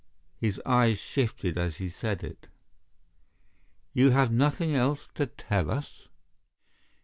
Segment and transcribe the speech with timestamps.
[0.39, 2.47] His eyes shifted as he said it.
[3.93, 6.07] "You have nothing else to tell us?"